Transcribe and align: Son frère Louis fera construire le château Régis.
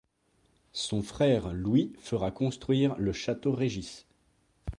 Son 0.73 1.03
frère 1.03 1.53
Louis 1.53 1.93
fera 1.99 2.31
construire 2.31 2.95
le 2.97 3.13
château 3.13 3.51
Régis. 3.51 4.07